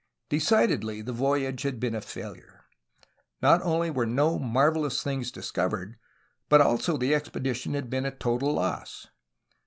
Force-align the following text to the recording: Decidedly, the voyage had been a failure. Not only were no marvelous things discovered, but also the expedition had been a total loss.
Decidedly, 0.29 1.03
the 1.03 1.13
voyage 1.13 1.61
had 1.61 1.79
been 1.79 1.93
a 1.93 2.01
failure. 2.01 2.65
Not 3.39 3.61
only 3.61 3.91
were 3.91 4.07
no 4.07 4.39
marvelous 4.39 5.03
things 5.03 5.31
discovered, 5.31 5.95
but 6.49 6.59
also 6.59 6.97
the 6.97 7.13
expedition 7.13 7.75
had 7.75 7.87
been 7.87 8.07
a 8.07 8.11
total 8.11 8.51
loss. 8.53 9.05